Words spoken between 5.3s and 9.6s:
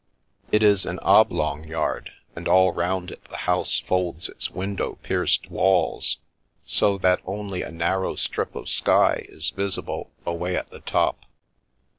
walls, so that only a narrow strip of sky is